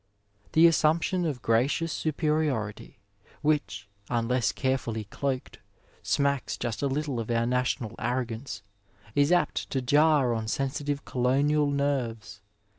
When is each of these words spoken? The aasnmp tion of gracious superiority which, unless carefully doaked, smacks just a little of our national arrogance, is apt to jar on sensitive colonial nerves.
The 0.53 0.65
aasnmp 0.65 1.03
tion 1.03 1.25
of 1.27 1.43
gracious 1.43 1.93
superiority 1.93 2.97
which, 3.43 3.87
unless 4.09 4.51
carefully 4.51 5.05
doaked, 5.11 5.59
smacks 6.01 6.57
just 6.57 6.81
a 6.81 6.87
little 6.87 7.19
of 7.19 7.29
our 7.29 7.45
national 7.45 7.93
arrogance, 7.99 8.63
is 9.13 9.31
apt 9.31 9.69
to 9.69 9.79
jar 9.79 10.33
on 10.33 10.47
sensitive 10.47 11.05
colonial 11.05 11.69
nerves. 11.69 12.41